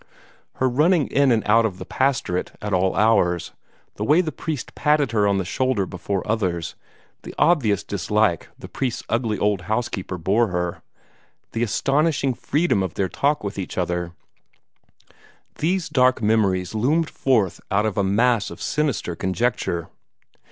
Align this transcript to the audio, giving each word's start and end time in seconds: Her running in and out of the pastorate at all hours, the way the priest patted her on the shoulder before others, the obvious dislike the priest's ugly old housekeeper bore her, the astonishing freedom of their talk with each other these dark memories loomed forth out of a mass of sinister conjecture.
Her 0.55 0.67
running 0.67 1.05
in 1.09 1.31
and 1.31 1.43
out 1.45 1.63
of 1.63 1.77
the 1.77 1.85
pastorate 1.85 2.53
at 2.59 2.73
all 2.73 2.95
hours, 2.95 3.51
the 3.97 4.03
way 4.03 4.19
the 4.19 4.31
priest 4.31 4.73
patted 4.73 5.11
her 5.11 5.27
on 5.27 5.37
the 5.37 5.45
shoulder 5.45 5.85
before 5.85 6.27
others, 6.27 6.73
the 7.21 7.35
obvious 7.37 7.83
dislike 7.83 8.47
the 8.57 8.67
priest's 8.67 9.03
ugly 9.09 9.37
old 9.37 9.61
housekeeper 9.69 10.17
bore 10.17 10.47
her, 10.47 10.81
the 11.51 11.61
astonishing 11.61 12.33
freedom 12.33 12.81
of 12.81 12.95
their 12.95 13.09
talk 13.09 13.43
with 13.43 13.59
each 13.59 13.77
other 13.77 14.13
these 15.59 15.87
dark 15.87 16.19
memories 16.19 16.73
loomed 16.73 17.07
forth 17.11 17.61
out 17.69 17.85
of 17.85 17.95
a 17.95 18.03
mass 18.03 18.49
of 18.49 18.59
sinister 18.59 19.15
conjecture. 19.15 19.87